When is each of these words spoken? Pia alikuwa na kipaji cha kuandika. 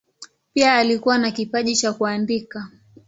Pia 0.53 0.73
alikuwa 0.75 1.17
na 1.17 1.31
kipaji 1.31 1.75
cha 1.75 1.93
kuandika. 1.93 2.71